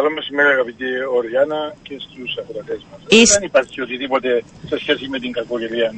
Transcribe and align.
Καλό 0.00 0.12
μεσημέρι 0.18 0.50
αγαπητή 0.56 0.88
Οριάννα 1.18 1.60
και 1.86 1.94
στους 2.06 2.30
ακροατές 2.42 2.80
μας. 2.90 3.00
Είστε- 3.18 3.38
Δεν 3.38 3.48
υπάρχει 3.50 3.76
οτιδήποτε 3.86 4.30
σε 4.70 4.76
σχέση 4.82 5.04
με 5.12 5.18
την 5.22 5.30
κακοκαιρία 5.38 5.88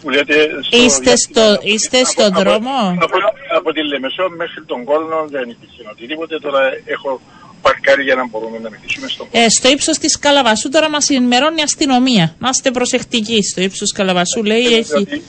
που 0.00 0.08
λέτε 0.14 0.34
στο 0.66 0.76
Είστε 0.82 1.02
διάστημα 1.10 1.16
στο- 1.44 1.54
από- 1.54 1.62
είστε 1.72 1.98
από- 1.98 2.10
στον 2.12 2.30
από- 2.32 2.40
δρόμο; 2.40 2.76
Από, 3.06 3.16
από 3.58 3.68
τη 3.74 3.80
Λεμεσό 3.92 4.24
μέχρι 4.42 4.60
τον 4.70 4.80
Κόλνο 4.90 5.18
δεν 5.34 5.44
υπήρχε 5.54 5.82
οτιδήποτε. 5.92 6.34
Τώρα 6.46 6.60
έχω 6.94 7.10
παρκάρει 7.66 8.02
για 8.08 8.14
να 8.20 8.24
μπορούμε 8.30 8.58
να 8.64 8.68
μιλήσουμε 8.74 9.06
στον 9.14 9.24
Κόλνο. 9.28 9.46
Ε, 9.46 9.48
στο 9.58 9.68
ύψος 9.74 9.96
της 9.98 10.12
Καλαβασού 10.18 10.68
τώρα 10.74 10.88
μας 10.94 11.08
ενημερώνει 11.08 11.60
η 11.60 11.62
αστυνομία. 11.70 12.26
Να 12.38 12.48
είστε 12.52 12.70
προσεκτικοί. 12.70 13.38
Στο 13.50 13.60
ύψος 13.68 13.92
Καλαβασού 13.92 14.42
λέει 14.44 14.64
έχει. 14.80 14.82
Δηλαδή, 14.82 15.22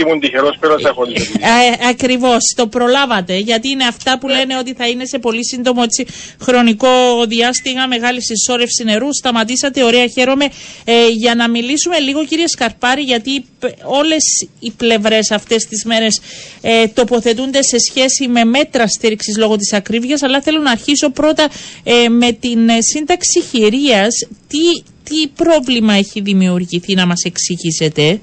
ήμουν 0.00 0.20
τυχερός, 0.20 0.56
πέρασα 0.60 0.92
χωρίς 0.94 1.20
οτιδήποτε. 1.20 1.46
Ε, 1.84 1.88
Ακριβώς, 1.88 2.52
το 2.56 2.66
προλάβατε. 2.66 3.36
Γιατί 3.36 3.68
είναι 3.68 3.84
αυτά 3.84 4.18
που 4.18 4.28
λένε 4.28 4.56
ότι 4.56 4.74
θα 4.74 4.88
είναι 4.88 5.04
σε 5.06 5.18
πολύ 5.18 5.46
σύντομο 5.46 5.80
έτσι, 5.84 6.06
χρονικό 6.40 6.88
διάστημα 7.28 7.86
μεγάλη 7.86 8.22
συσσόρευση 8.22 8.84
νερού. 8.84 9.14
Σταματήσατε, 9.14 9.84
ωραία, 9.84 10.06
χαίρομαι. 10.06 10.44
Ε, 10.84 11.08
για 11.08 11.34
να 11.34 11.48
μιλήσουμε 11.48 11.98
λίγο, 11.98 12.24
κύριε 12.24 12.48
Σκαρπάρη, 12.48 13.02
γιατί 13.02 13.44
όλες 13.84 14.24
οι 14.60 14.70
πλευρές 14.70 15.30
αυτές 15.30 15.64
τις 15.64 15.84
μέρες 15.84 16.20
ε, 16.60 16.86
τοποθετούνται 16.86 17.62
σε 17.62 17.76
σχέση 17.78 18.28
με 18.28 18.44
μέτρα 18.44 18.86
στήριξης 18.86 19.36
λόγω 19.36 19.56
της 19.56 19.72
ακρίβειας. 19.72 20.22
Αλλά 20.22 20.40
θέλω 20.40 20.60
να 20.60 20.70
αρχίσω 20.70 21.10
πρώτα 21.10 21.48
ε, 21.84 22.08
με 22.08 22.32
την 22.32 22.68
ε, 22.68 22.78
σύνταξη 22.80 23.42
χειρίας. 23.50 24.14
Τι, 24.48 24.82
τι 25.04 25.26
πρόβλημα 25.26 25.94
έχει 25.94 26.20
δημιουργηθεί, 26.20 26.94
να 26.94 27.06
μας 27.06 27.22
εξηγήσετε; 27.24 28.20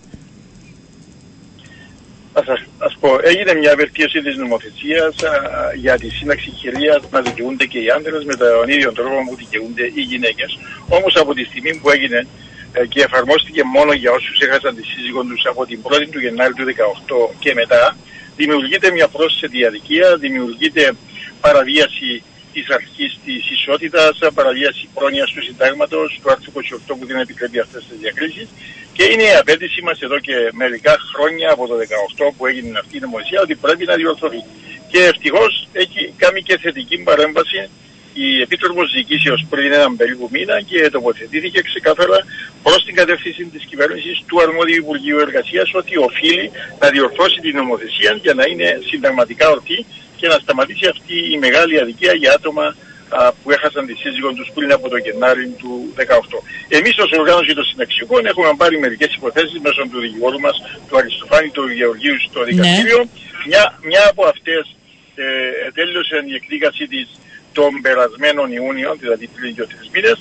Ας, 2.38 2.45
σας- 2.45 2.67
ας 2.77 2.94
πω, 2.99 3.09
έγινε 3.21 3.53
μια 3.53 3.75
βελτίωση 3.75 4.20
της 4.21 4.35
νομοθεσίας 4.38 5.21
α, 5.23 5.31
για 5.84 5.98
τη 5.98 6.09
σύνταξη 6.09 6.49
χειρίας 6.59 7.02
να 7.12 7.21
δικαιούνται 7.21 7.66
και 7.66 7.80
οι 7.80 7.89
άντρες 7.89 8.23
με 8.23 8.35
τον 8.35 8.67
ίδιο 8.76 8.91
τρόπο 8.93 9.17
που 9.27 9.35
δικαιούνται 9.35 9.85
οι 9.95 10.02
γυναίκες. 10.12 10.57
Όμως 10.98 11.16
από 11.16 11.34
τη 11.34 11.43
στιγμή 11.43 11.76
που 11.79 11.90
έγινε 11.90 12.27
ε, 12.73 12.85
και 12.85 13.02
εφαρμόστηκε 13.02 13.62
μόνο 13.63 13.91
για 13.93 14.12
όσους 14.12 14.40
έχασαν 14.40 14.76
τη 14.76 14.84
σύζυγό 14.91 15.21
τους 15.24 15.46
από 15.46 15.65
την 15.65 15.79
1η 15.84 16.07
του 16.12 16.20
Γενάρη 16.20 16.54
του 16.54 16.65
2018 16.65 17.35
και 17.40 17.54
μετά, 17.54 17.98
δημιουργείται 18.35 18.91
μια 18.91 19.07
πρόσθετη 19.07 19.65
αδικία, 19.65 20.18
δημιουργείται 20.18 20.91
παραβίαση 21.41 22.24
της 22.55 22.70
αρχής 22.77 23.11
της 23.25 23.41
ισότητας, 23.57 24.13
παραβίαση 24.34 24.84
πρόνοιας 24.98 25.29
του 25.34 25.43
συντάγματος, 25.48 26.20
του 26.21 26.31
άρθρου 26.31 26.51
28 26.51 26.93
που 26.97 27.05
δεν 27.09 27.17
επιτρέπει 27.25 27.59
αυτές 27.59 27.81
τις 27.87 27.97
διακρίσεις 28.03 28.47
και 28.95 29.03
είναι 29.12 29.23
η 29.23 29.35
απέτηση 29.41 29.79
μας 29.87 29.97
εδώ 30.05 30.17
και 30.27 30.35
μερικά 30.62 30.93
χρόνια 31.13 31.47
από 31.51 31.63
το 31.70 31.75
18 31.75 32.31
που 32.37 32.45
έγινε 32.45 32.79
αυτή 32.84 32.97
η 32.97 33.03
νομοθεσία 33.05 33.41
ότι 33.41 33.55
πρέπει 33.55 33.85
να 33.85 33.95
διορθωθεί. 33.95 34.41
Και 34.91 34.99
ευτυχώς 35.12 35.67
έχει 35.71 36.13
κάνει 36.17 36.41
και 36.47 36.57
θετική 36.57 36.97
παρέμβαση 36.97 37.59
η 38.13 38.41
Επίτροπος 38.41 38.91
Διοικήσεως 38.93 39.45
πριν 39.49 39.73
έναν 39.73 39.95
περίπου 39.95 40.27
μήνα 40.31 40.62
και 40.62 40.90
τοποθετήθηκε 40.90 41.62
ξεκάθαρα 41.62 42.17
προς 42.63 42.84
την 42.85 42.95
κατεύθυνση 42.95 43.45
της 43.45 43.63
κυβέρνησης 43.69 44.23
του 44.27 44.41
αρμόδιου 44.41 44.75
Υπουργείου 44.75 45.19
Εργασίας 45.19 45.69
ότι 45.73 45.97
οφείλει 45.97 46.51
να 46.79 46.90
διορθώσει 46.90 47.40
την 47.40 47.55
νομοθεσία 47.55 48.12
για 48.21 48.34
να 48.34 48.43
είναι 48.49 48.79
συνταγματικά 48.90 49.49
ορθή 49.49 49.85
και 50.26 50.34
να 50.35 50.40
σταματήσει 50.45 50.85
αυτή 50.95 51.15
η 51.34 51.37
μεγάλη 51.45 51.73
αδικία 51.84 52.13
για 52.21 52.31
άτομα 52.37 52.65
α, 53.18 53.20
που 53.40 53.48
έχασαν 53.55 53.84
τη 53.90 53.93
σύζυγό 54.04 54.29
τους 54.37 54.48
πριν 54.55 54.70
από 54.77 54.85
το 54.93 54.98
Γενάρη 55.05 55.45
του 55.62 55.71
2018. 55.98 56.01
Εμείς 56.77 56.93
ως 57.04 57.12
οργάνωση 57.21 57.54
των 57.57 57.65
συνταξιούχων 57.70 58.26
έχουμε 58.31 58.49
πάρει 58.62 58.76
μερικές 58.85 59.12
υποθέσεις 59.20 59.57
μέσω 59.65 59.81
του 59.91 59.99
δικηγόρου 60.05 60.40
μας, 60.46 60.55
του 60.87 60.98
Αριστοφάνη 60.99 61.49
του 61.55 61.63
Γεωργίου 61.79 62.18
στο 62.29 62.40
δικαστήριο. 62.49 62.99
Μια, 63.49 63.63
μια 63.90 64.03
από 64.12 64.23
αυτές 64.34 64.63
ε, 65.16 65.25
τέλειωσε 65.78 66.16
η 66.31 66.34
εκδίκαση 66.40 66.84
της 66.94 67.07
τον 67.57 67.72
περασμένο 67.85 68.41
Ιούνιο, 68.57 68.91
δηλαδή 69.03 69.25
πριν 69.35 69.50
δύο 69.56 69.68
τρεις 69.72 69.88
μήνες, 69.94 70.18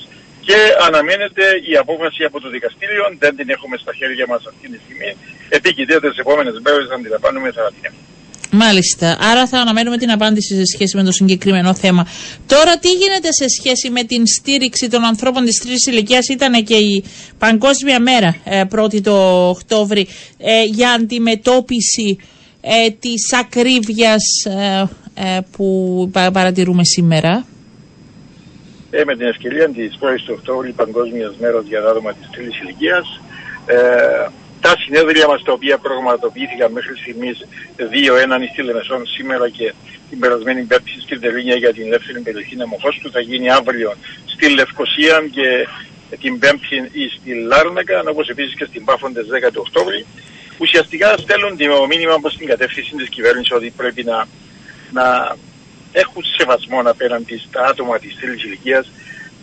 και 0.47 0.59
αναμένεται 0.87 1.45
η 1.71 1.73
απόφαση 1.83 2.23
από 2.29 2.37
το 2.43 2.49
δικαστήριο. 2.57 3.05
Δεν 3.23 3.33
την 3.39 3.49
έχουμε 3.55 3.77
στα 3.83 3.93
χέρια 3.99 4.27
μας 4.33 4.43
αυτή 4.51 4.67
τη 4.73 4.79
στιγμή. 4.85 5.11
Επικοινωνία 5.59 6.01
τις 6.01 6.19
επόμενες 6.25 6.57
μέρες, 6.65 6.87
αν 6.95 7.03
την 7.05 7.15
απάνουμε, 7.19 7.49
θα 7.57 7.73
την 7.77 7.85
έχουμε. 7.89 8.14
Μάλιστα. 8.57 9.17
Άρα 9.21 9.47
θα 9.47 9.59
αναμένουμε 9.59 9.97
την 9.97 10.11
απάντηση 10.11 10.55
σε 10.57 10.65
σχέση 10.65 10.97
με 10.97 11.03
το 11.03 11.13
συγκεκριμένο 11.13 11.75
θέμα. 11.75 12.07
Τώρα, 12.47 12.79
τι 12.79 12.93
γίνεται 12.93 13.33
σε 13.33 13.45
σχέση 13.49 13.91
με 13.91 14.03
την 14.03 14.27
στήριξη 14.27 14.89
των 14.89 15.05
ανθρώπων 15.05 15.45
της 15.45 15.59
τρίτης 15.59 15.87
ηλικίας, 15.87 16.29
ήταν 16.29 16.65
και 16.65 16.75
η 16.77 17.05
Παγκόσμια 17.39 18.01
Μέρα, 18.01 18.37
ε, 18.45 18.65
1η 18.65 19.01
το 19.01 19.49
Οκτώβρη, 19.49 20.07
ε, 20.39 20.63
για 20.65 20.91
αντιμετώπιση 20.91 22.19
ε, 22.61 22.91
της 22.91 23.33
ακρίβειας 23.33 24.23
ε, 24.45 24.85
ε, 25.15 25.39
που 25.57 26.09
πα- 26.13 26.31
παρατηρούμε 26.31 26.85
σήμερα. 26.85 27.47
Ε, 28.91 29.05
με 29.05 29.17
την 29.17 29.27
ευκαιρία 29.27 29.69
της 29.69 29.99
1η 30.01 30.21
του 30.27 30.35
Οκτώβρη, 30.39 30.73
Παγκόσμιας 30.73 31.35
Μέρας 31.41 31.65
για 31.69 31.83
τα 31.83 31.91
άτομα 31.91 32.13
της 32.13 32.29
τρίτης 32.31 32.61
ηλικίας, 32.61 33.21
ε, 33.67 33.77
τα 34.65 34.75
συνέδρια 34.83 35.27
μας 35.27 35.43
τα 35.43 35.53
οποία 35.53 35.79
προγραμματοποιήθηκαν 35.79 36.73
μέχρι 36.73 36.97
στιγμής, 36.97 37.37
δύο, 37.77 38.17
έναν 38.17 38.49
στη 38.53 38.63
Λεμεσόν 38.63 39.07
σήμερα 39.07 39.49
και 39.49 39.75
την 40.11 40.19
περασμένη 40.19 40.63
Πέμπτη 40.63 41.01
στην 41.01 41.21
Τερίνια 41.21 41.57
για 41.57 41.73
την 41.73 41.83
ελεύθερη 41.83 42.21
περιοχή 42.21 42.57
Νεμοχώστου, 42.57 43.11
θα 43.11 43.21
γίνει 43.21 43.51
αύριο 43.51 43.95
στη 44.25 44.49
Λευκοσία 44.49 45.17
και 45.31 45.69
την 46.21 46.39
Πέμπτη 46.39 46.77
στη 47.17 47.31
Λάρνακα, 47.35 48.03
όπως 48.09 48.29
επίσης 48.29 48.55
και 48.55 48.65
στην 48.65 48.85
Πάφοντε 48.85 49.21
10 49.21 49.51
του 49.53 49.63
Οκτώβρη. 49.67 50.07
Ουσιαστικά 50.59 51.17
στέλνουν 51.17 51.57
το 51.57 51.87
μήνυμα 51.87 52.19
προς 52.21 52.37
την 52.37 52.47
κατεύθυνση 52.47 52.95
της 52.97 53.09
κυβέρνησης 53.09 53.53
ότι 53.53 53.71
πρέπει 53.77 54.05
να, 54.05 54.27
να 54.93 55.37
έχουν 55.93 56.23
σεβασμό 56.37 56.81
απέναντι 56.85 57.43
στα 57.49 57.65
άτομα 57.65 57.99
της 57.99 58.17
τρίτης 58.21 58.45
ηλικίας 58.45 58.91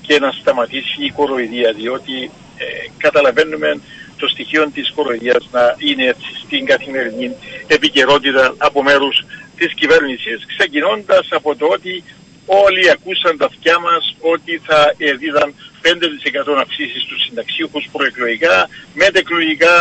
και 0.02 0.20
να 0.20 0.32
σταματήσει 0.32 1.06
η 1.06 1.12
κοροϊδία 1.12 1.72
διότι 1.72 2.32
ε, 2.58 2.66
καταλαβαίνουμε 2.98 3.80
το 4.22 4.28
στοιχείο 4.28 4.64
της 4.76 4.92
κοροϊδίας 4.96 5.44
να 5.52 5.64
είναι 5.78 6.06
έτσι 6.14 6.30
στην 6.44 6.66
καθημερινή 6.66 7.28
επικαιρότητα 7.68 8.44
από 8.58 8.84
μέρους 8.84 9.16
της 9.58 9.74
κυβέρνησης 9.74 10.46
ξεκινώντας 10.54 11.26
από 11.30 11.56
το 11.56 11.66
ότι 11.78 12.04
όλοι 12.46 12.84
ακούσαν 12.96 13.38
τα 13.38 13.46
αυτιά 13.46 13.80
μας 13.80 14.04
ότι 14.34 14.62
θα 14.68 14.80
έδιδαν 14.98 15.54
5% 15.82 16.62
αυξήσεις 16.62 17.02
στους 17.04 17.22
συνταξίουχους 17.26 17.86
προεκλογικά, 17.92 18.70
μετεκλογικά 18.94 19.76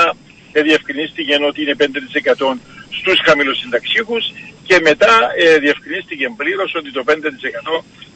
ε, 0.53 0.63
διευκρινίστηκε 0.63 1.35
ότι 1.49 1.63
είναι 1.63 1.77
5% 1.79 1.83
στους 2.99 3.19
χαμηλοσυνταξίουχους 3.27 4.25
και 4.71 4.79
μετά 4.91 5.13
ε, 5.45 5.47
διευκρινίστηκε 5.65 6.25
πλήρως 6.41 6.71
ότι 6.81 6.91
το 6.97 7.03
5% 7.07 7.13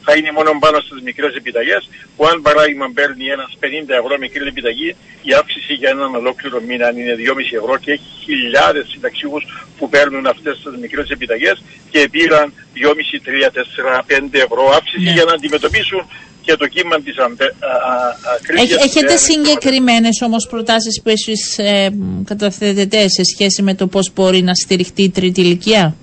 θα 0.07 0.13
είναι 0.17 0.31
μόνο 0.39 0.51
πάνω 0.65 0.79
στις 0.87 0.99
μικρές 1.09 1.33
επιταγές 1.41 1.83
που 2.17 2.23
αν 2.31 2.37
παράδειγμα 2.47 2.87
παίρνει 2.99 3.25
ένας 3.37 3.51
50 3.61 3.67
ευρώ 4.03 4.15
μικρή 4.25 4.45
επιταγή 4.53 4.89
η 5.29 5.31
αύξηση 5.41 5.73
για 5.81 5.91
έναν 5.97 6.11
ολόκληρο 6.21 6.57
μήνα 6.69 6.87
είναι 6.99 7.15
2,5 7.19 7.61
ευρώ 7.61 7.75
και 7.85 7.91
έχει 7.97 8.09
χιλιάδες 8.27 8.85
συνταξίουχους 8.93 9.45
που 9.79 9.85
παίρνουν 9.95 10.25
αυτές 10.35 10.55
τις 10.63 10.75
μικρές 10.85 11.07
επιταγές 11.17 11.57
και 11.93 12.01
πήραν 12.15 12.47
2,5, 12.75 13.19
3, 13.27 13.51
4, 13.51 14.03
5 14.07 14.39
ευρώ 14.47 14.63
αύξηση 14.79 15.05
Ναι. 15.09 15.13
για 15.17 15.25
να 15.29 15.33
αντιμετωπίσουν 15.39 16.03
και 16.47 16.55
το 16.57 16.67
κύμα 16.75 16.97
της 17.01 17.17
αμpe- 17.27 17.55
α- 17.59 17.67
α- 17.93 18.17
ακρίβειας 18.37 18.71
Έχ- 18.71 18.77
που 18.79 18.85
έχετε 18.89 19.07
δεν- 19.07 19.19
συγκεκριμένες 19.19 20.17
όμως 20.29 20.47
προτάσεις 20.51 20.95
που 21.03 21.09
εσείς 21.09 21.59
ε, 21.59 21.89
καταθέτετε 22.25 22.99
σε 23.09 23.23
σχέση 23.35 23.63
με 23.63 23.75
το 23.75 23.87
πώς 23.87 24.13
μπορεί 24.15 24.43
να 24.43 24.55
στηριχτεί 24.55 25.03
η 25.03 25.11
τρίτη 25.11 25.41
ηλικία; 25.41 25.97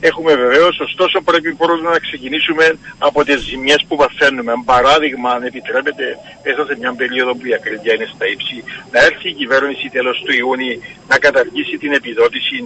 Έχουμε 0.00 0.32
βεβαίως, 0.44 0.74
ωστόσο 0.88 1.16
πρέπει 1.28 1.50
πρώτα 1.62 1.88
να 1.94 1.98
ξεκινήσουμε 2.06 2.66
από 2.98 3.24
τις 3.24 3.38
ζημιές 3.48 3.80
που 3.88 3.96
παθαίνουμε. 3.96 4.52
Παράδειγμα, 4.64 5.28
αν 5.36 5.42
επιτρέπετε, 5.50 6.04
μέσα 6.44 6.60
σε 6.68 6.74
μια 6.80 6.92
περίοδο 7.00 7.32
που 7.36 7.46
η 7.50 7.54
ακρίβεια 7.58 7.92
είναι 7.94 8.08
στα 8.14 8.24
ύψη, 8.34 8.56
να 8.92 8.98
έρθει 9.08 9.26
η 9.34 9.36
κυβέρνηση 9.40 9.84
τέλος 9.96 10.16
του 10.24 10.32
Ιούνιου 10.42 10.76
να 11.10 11.16
καταργήσει 11.26 11.74
την 11.82 11.92
επιδότηση 12.00 12.56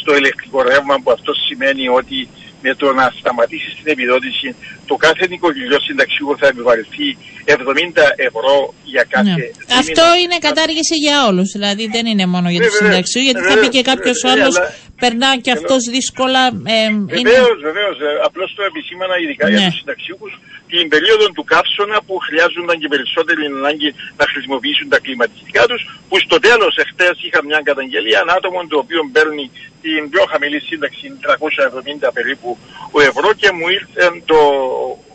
στο 0.00 0.10
ηλεκτρικό 0.20 0.58
ρεύμα, 0.70 0.94
που 1.02 1.10
αυτό 1.16 1.32
σημαίνει 1.46 1.84
ότι 2.00 2.18
με 2.64 2.72
το 2.80 2.86
να 2.98 3.04
σταματήσει 3.20 3.70
την 3.78 3.88
επιδότηση, 3.94 4.48
το 4.90 4.94
κάθε 5.06 5.24
νοικοκυριό 5.32 5.78
συνταξιούχο 5.86 6.34
θα 6.40 6.46
επιβαρυνθεί 6.52 7.08
70 7.44 8.04
ευρώ 8.28 8.54
για 8.92 9.04
κάθε. 9.14 9.24
Ναι. 9.30 9.34
δίμηνο. 9.34 9.80
Αυτό 9.82 10.04
είναι 10.22 10.36
κατάργηση 10.48 10.94
για 11.04 11.16
όλους. 11.28 11.48
Δηλαδή 11.56 11.84
δεν 11.94 12.04
είναι 12.10 12.26
μόνο 12.34 12.48
για 12.50 12.60
τους 12.60 12.72
Βέβαια, 12.72 12.88
συνταξιού, 12.88 13.20
γιατί 13.28 13.40
θα 13.40 13.46
πει 13.46 13.54
βεβαίως, 13.54 13.74
και 13.74 13.82
κάποιος 13.90 14.18
βέβαια, 14.24 14.34
άλλος 14.42 14.56
αλλά- 14.58 14.72
περνά 15.04 15.30
και 15.44 15.52
αυτός 15.58 15.82
δύσκολα. 15.96 16.42
Ε, 16.74 16.76
είναι... 17.18 17.30
Βεβαίως, 17.30 17.58
βεβαίω. 17.68 17.90
Απλώς 18.28 18.48
το 18.56 18.62
επισήμανα 18.70 19.14
ειδικά 19.22 19.44
για 19.52 19.58
Ναι. 19.60 19.66
τους 19.68 19.78
συνταξιούχους 19.80 20.32
την 20.72 20.84
περίοδο 20.94 21.26
του 21.36 21.44
καύσωνα 21.52 21.98
που 22.06 22.14
χρειάζονταν 22.26 22.76
και 22.80 22.88
περισσότερη 22.94 23.42
ανάγκη 23.52 23.90
να 24.20 24.24
χρησιμοποιήσουν 24.32 24.86
τα 24.94 24.98
κλιματιστικά 25.04 25.62
τους. 25.70 25.80
Που 26.08 26.16
στο 26.26 26.36
τέλος, 26.48 26.72
εχθές 26.82 27.14
είχα 27.26 27.40
μια 27.48 27.60
καταγγελία 27.70 28.18
ένα 28.24 28.32
άτομο 28.38 28.58
το 28.72 28.78
οποίο 28.84 29.00
παίρνει 29.14 29.44
την 29.84 30.00
πιο 30.12 30.22
χαμηλή 30.32 30.60
σύνταξη 30.68 31.04
370 31.24 32.10
περίπου 32.18 32.48
ευρώ 33.10 33.28
και 33.40 33.48
μου 33.56 33.66
ήρθε 33.78 34.04
το, 34.30 34.38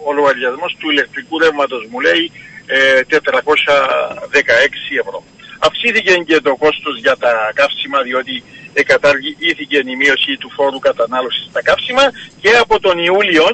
ο 0.07 0.10
λογαριασμός 0.18 0.72
του 0.80 0.88
ηλεκτρικού 0.94 1.33
ρεύματος 1.44 1.81
μου 1.90 2.00
λέει 2.07 2.24
ε, 2.66 3.01
416 3.10 3.18
ευρώ. 5.04 5.19
Αυξήθηκε 5.68 6.14
και 6.30 6.40
το 6.42 6.56
κόστος 6.56 6.96
για 7.00 7.16
τα 7.18 7.52
καύσιμα 7.60 8.02
διότι 8.02 8.44
εκαταργήθηκε 8.74 9.78
η 9.78 9.96
μείωση 10.02 10.38
του 10.38 10.50
φόρου 10.56 10.80
κατανάλωσης 10.80 11.46
στα 11.50 11.62
καύσιμα 11.62 12.06
και 12.42 12.52
από 12.64 12.80
τον 12.80 12.98
Ιούλιο 13.00 13.48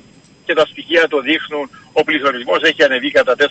και 0.45 0.53
τα 0.53 0.65
στοιχεία 0.71 1.07
το 1.07 1.19
δείχνουν 1.19 1.69
ο 1.91 2.03
πληθωρισμός 2.03 2.61
έχει 2.61 2.83
ανεβεί 2.83 3.11
κατά 3.11 3.35
4% 3.35 3.43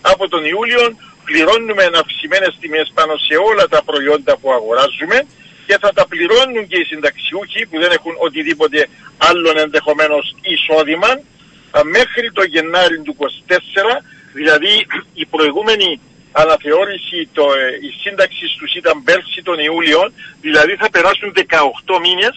από 0.00 0.28
τον 0.28 0.44
Ιούλιο 0.44 0.82
πληρώνουμε 1.24 1.84
αυξημένες 2.02 2.56
τιμές 2.60 2.92
πάνω 2.94 3.14
σε 3.16 3.34
όλα 3.50 3.68
τα 3.68 3.80
προϊόντα 3.88 4.36
που 4.36 4.52
αγοράζουμε 4.52 5.26
και 5.66 5.76
θα 5.80 5.90
τα 5.92 6.06
πληρώνουν 6.06 6.66
και 6.70 6.78
οι 6.80 6.84
συνταξιούχοι 6.84 7.66
που 7.66 7.76
δεν 7.82 7.90
έχουν 7.98 8.14
οτιδήποτε 8.26 8.88
άλλον 9.18 9.58
ενδεχομένως 9.58 10.36
εισόδημα. 10.40 11.10
Μέχρι 11.84 12.32
το 12.32 12.42
Γενάρη 12.42 13.00
του 13.00 13.16
24, 13.18 13.54
δηλαδή 14.32 14.86
η 15.14 15.26
προηγούμενη 15.26 16.00
αναθεώρηση 16.42 17.18
το, 17.32 17.44
ε, 17.62 17.86
η 17.88 17.90
σύνταξη 18.02 18.46
τους 18.58 18.74
ήταν 18.74 19.02
πέρσι 19.02 19.42
τον 19.42 19.58
Ιούλιο, 19.58 20.12
δηλαδή 20.40 20.72
θα 20.76 20.90
περάσουν 20.90 21.32
18 21.32 21.98
μήνες 22.06 22.34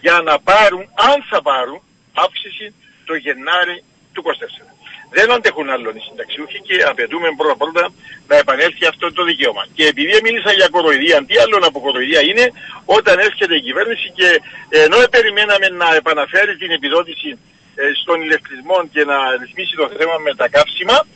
για 0.00 0.20
να 0.28 0.34
πάρουν, 0.50 0.84
αν 1.10 1.18
θα 1.30 1.42
πάρουν, 1.42 1.80
αύξηση 2.24 2.74
το 3.04 3.14
Γενάρη 3.14 3.76
του 4.12 4.22
24. 4.24 4.76
Δεν 5.16 5.32
αντέχουν 5.32 5.70
άλλον 5.70 5.96
οι 5.96 6.02
συνταξιούχοι 6.08 6.60
και 6.68 6.76
απαιτούμε 6.90 7.28
πρώτα 7.36 7.56
πρώτα 7.56 7.84
να 8.30 8.36
επανέλθει 8.36 8.84
αυτό 8.86 9.12
το 9.12 9.22
δικαίωμα. 9.24 9.64
Και 9.74 9.84
επειδή 9.86 10.14
μίλησα 10.22 10.52
για 10.52 10.68
κοροϊδία, 10.68 11.24
τι 11.28 11.34
άλλο 11.42 11.56
από 11.70 11.80
κοροϊδία 11.80 12.20
είναι 12.30 12.52
όταν 12.84 13.18
έρχεται 13.18 13.54
η 13.56 13.60
κυβέρνηση 13.60 14.06
και 14.18 14.28
ενώ 14.68 14.96
περιμέναμε 15.10 15.68
να 15.68 15.94
επαναφέρει 15.94 16.56
την 16.56 16.70
επιδότηση 16.70 17.30
ε, 17.74 17.82
στον 18.02 18.22
ηλεκτρισμό 18.22 18.78
και 18.92 19.04
να 19.04 19.16
ρυθμίσει 19.40 19.74
το 19.76 19.86
θέμα 19.98 20.16
με 20.26 20.34
τα 20.34 20.48
καύσιμα, 20.48 21.06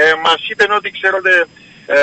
ε, 0.00 0.14
μας 0.24 0.40
είπαν 0.48 0.70
ότι 0.78 0.90
ξέρετε 0.90 1.32
ε, 1.86 1.96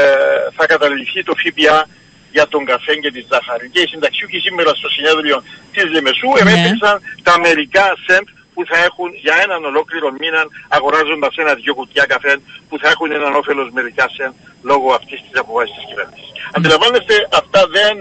θα 0.57 0.65
καταληφθεί 0.65 1.23
το 1.23 1.33
ΦΠΑ 1.41 1.87
για 2.31 2.47
τον 2.47 2.65
καφέ 2.65 2.95
και 2.95 3.11
τη 3.11 3.21
ζάχαρη. 3.29 3.69
Και 3.69 3.81
οι 3.83 3.87
συνταξιούχοι 3.87 4.39
σήμερα 4.39 4.71
στο 4.79 4.89
συνέδριο 4.89 5.43
της 5.73 5.85
Λεμεσού 5.93 6.29
ναι. 6.43 6.77
τα 7.23 7.39
μερικά 7.39 7.85
σεντ 8.05 8.27
που 8.53 8.61
θα 8.69 8.77
έχουν 8.87 9.09
για 9.25 9.35
έναν 9.45 9.65
ολόκληρο 9.65 10.07
μήνα 10.19 10.41
αγοράζοντας 10.67 11.35
ένα-δυο 11.43 11.73
κουτιά 11.73 12.05
καφέ 12.13 12.33
που 12.69 12.75
θα 12.81 12.89
έχουν 12.89 13.11
έναν 13.11 13.33
όφελος 13.35 13.69
μερικά 13.77 14.05
σεντ 14.15 14.33
λόγω 14.69 14.93
αυτής 14.99 15.19
της 15.25 15.39
αποφάσης 15.39 15.75
της 15.75 15.85
κυβέρνησης. 15.89 16.29
Mm. 16.33 16.55
Αντιλαμβάνεστε 16.57 17.15
αυτά 17.41 17.61
δεν 17.77 17.95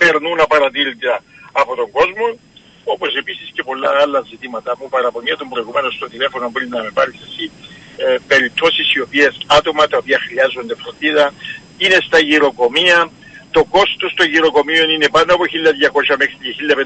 περνούν 0.00 0.40
απαρατήρητα 0.40 1.14
από 1.52 1.72
τον 1.80 1.90
κόσμο 1.90 2.26
όπως 2.84 3.14
επίσης 3.14 3.48
και 3.54 3.62
πολλά 3.62 3.90
άλλα 4.02 4.20
ζητήματα 4.30 4.76
που 4.76 4.88
παραπονιέται 4.88 5.44
προηγουμένως 5.52 5.94
στο 5.94 6.08
τηλέφωνο 6.08 6.50
πριν 6.50 6.68
να 6.68 6.82
με 6.82 6.90
πάρεις 6.98 7.18
εσύ 7.26 7.44
ε, 7.96 8.16
περιπτώσεις 8.26 8.94
οι 8.94 9.00
οποίες 9.00 9.38
άτομα 9.46 9.86
τα 9.86 9.96
οποία 9.96 10.18
χρειάζονται 10.26 10.74
φροντίδα 10.74 11.34
είναι 11.78 11.98
στα 12.06 12.18
γυροκομεία, 12.18 13.10
το 13.50 13.64
κόστος 13.64 14.14
των 14.14 14.26
γυροκομείων 14.26 14.90
είναι 14.90 15.08
πάνω 15.08 15.34
από 15.34 15.44
1.200 15.44 16.16
μέχρι 16.18 16.36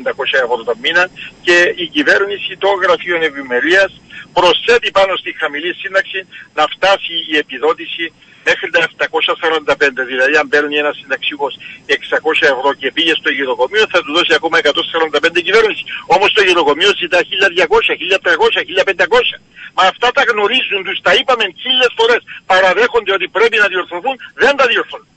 1.500 0.07 0.43
ευρώ 0.45 0.65
το 0.65 0.75
μήνα 0.83 1.09
και 1.43 1.73
η 1.77 1.87
κυβέρνηση 1.87 2.57
το 2.57 2.69
γραφείο 2.83 3.17
ευημερίας 3.17 4.01
προσθέτει 4.33 4.91
πάνω 4.91 5.17
στη 5.17 5.31
χαμηλή 5.41 5.75
σύνταξη 5.75 6.27
να 6.55 6.65
φτάσει 6.75 7.15
η 7.33 7.37
επιδότηση 7.37 8.13
μέχρι 8.49 8.69
τα 8.75 8.81
745. 8.87 10.03
Δηλαδή 10.13 10.35
αν 10.41 10.47
παίρνει 10.53 10.77
ένα 10.83 10.93
συνταξιούχος 10.99 11.53
600 11.87 12.55
ευρώ 12.55 12.71
και 12.81 12.89
πήγε 12.97 13.15
στο 13.21 13.31
γυροκομείο 13.39 13.85
θα 13.93 13.99
του 14.05 14.11
δώσει 14.17 14.33
ακόμα 14.39 14.57
145 14.63 15.41
κυβέρνησης. 15.47 15.85
Όμως 16.15 16.29
το 16.37 16.43
γυροκομείο 16.49 16.91
ζητά 17.03 17.21
1200, 17.31 17.93
1300, 18.03 18.61
1500. 18.63 19.39
Μα 19.77 19.83
αυτά 19.93 20.09
τα 20.17 20.23
γνωρίζουν, 20.31 20.81
τους 20.87 20.99
τα 21.07 21.13
είπαμε 21.19 21.45
χίλιες 21.63 21.93
φορές. 21.99 22.21
Παραδέχονται 22.51 23.13
ότι 23.19 23.27
πρέπει 23.37 23.57
να 23.63 23.67
διορθωθούν, 23.73 24.17
δεν 24.43 24.53
τα 24.61 24.65
διορθώνουν. 24.73 25.09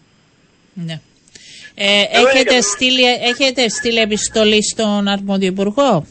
Ναι. 0.88 0.98
Ε, 1.82 2.04
έχετε, 2.24 2.62
στείλει, 2.62 3.04
έχετε 3.32 3.70
στείλει 3.70 4.00
επιστολή 4.00 4.64
στον 4.72 5.08
αρμόδιο 5.08 5.48
υπουργό; 5.48 6.06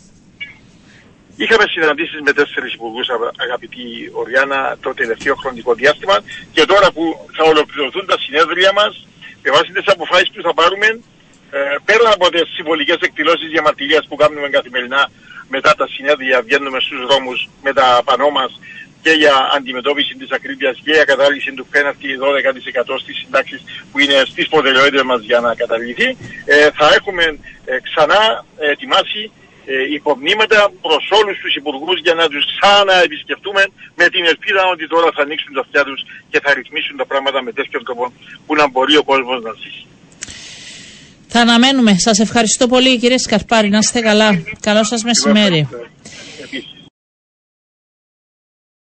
Είχαμε 1.43 1.65
συναντήσεις 1.75 2.21
με 2.21 2.33
τέσσερις 2.33 2.73
υπουργούς 2.75 3.07
αγαπητή 3.47 3.85
Οριάννα 4.13 4.77
το 4.81 4.95
τελευταίο 4.95 5.35
χρονικό 5.35 5.75
διάστημα 5.75 6.17
και 6.53 6.65
τώρα 6.65 6.93
που 6.93 7.05
θα 7.37 7.45
ολοκληρωθούν 7.45 8.07
τα 8.07 8.19
συνέδρια 8.19 8.73
μας 8.73 9.07
με 9.43 9.51
βάση 9.51 9.73
τις 9.73 9.87
αποφάσεις 9.87 10.31
που 10.31 10.43
θα 10.43 10.55
πάρουμε 10.55 10.87
ε, 11.51 11.59
πέρα 11.85 12.11
από 12.15 12.31
τις 12.31 12.43
συμβολικές 12.57 12.99
εκδηλώσεις 13.01 13.49
διαμαρτυρίας 13.51 14.07
που 14.09 14.17
κάνουμε 14.17 14.49
καθημερινά 14.49 15.11
μετά 15.49 15.75
τα 15.75 15.87
συνέδρια 15.95 16.43
βγαίνουμε 16.43 16.81
στους 16.81 17.07
δρόμους 17.07 17.49
με 17.63 17.73
τα 17.73 18.03
πανό 18.05 18.31
μας 18.31 18.53
και 19.03 19.11
για 19.11 19.35
αντιμετώπιση 19.57 20.15
της 20.15 20.31
ακρίβειας 20.31 20.81
και 20.85 20.93
για 20.93 21.05
κατάργηση 21.05 21.53
του 21.53 21.67
πέναρτη 21.67 22.09
12% 22.21 22.99
στις 23.01 23.17
συντάξεις 23.17 23.61
που 23.93 23.99
είναι 23.99 24.23
στις 24.27 24.49
προτεραιότητες 24.49 25.03
μας 25.03 25.21
για 25.23 25.41
να 25.41 25.55
καταργηθεί, 25.55 26.17
ε, 26.45 26.71
θα 26.79 26.87
έχουμε 26.95 27.25
ε, 27.65 27.81
ξανά 27.81 28.45
ετοιμάσει 28.73 29.23
ε, 29.25 29.38
υπομνήματα 29.99 30.59
προς 30.87 31.05
όλους 31.19 31.37
τους 31.43 31.55
υπουργούς 31.61 31.97
για 32.07 32.15
να 32.21 32.25
τους 32.33 32.45
ξαναεπισκεφτούμε 32.53 33.63
με 34.01 34.07
την 34.13 34.23
ελπίδα 34.33 34.63
ότι 34.73 34.85
τώρα 34.95 35.09
θα 35.17 35.23
ανοίξουν 35.27 35.53
τα 35.57 35.61
αυτιά 35.61 35.83
τους 35.89 36.01
και 36.31 36.39
θα 36.45 36.51
ρυθμίσουν 36.59 36.97
τα 36.97 37.07
πράγματα 37.11 37.39
με 37.47 37.53
τέτοιο 37.59 37.79
τρόπο 37.85 38.13
που 38.47 38.55
να 38.61 38.65
μπορεί 38.73 38.97
ο 38.97 39.05
κόσμος 39.11 39.43
να 39.43 39.53
ζήσει. 39.61 39.83
Θα 41.29 41.41
αναμένουμε. 41.41 41.93
Σας 41.99 42.19
ευχαριστώ 42.19 42.67
πολύ 42.67 42.99
κύριε 42.99 43.19
Σκαρπάρη. 43.19 43.69
Να 43.69 43.79
είστε 43.79 44.01
καλά. 44.01 44.43
Καλό 44.61 44.85
σας 44.85 45.03
μεσημέρι. 45.05 45.69